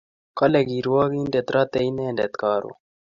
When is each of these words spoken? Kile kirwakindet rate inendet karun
Kile 0.37 0.59
kirwakindet 0.69 1.47
rate 1.55 1.79
inendet 1.89 2.33
karun 2.41 2.77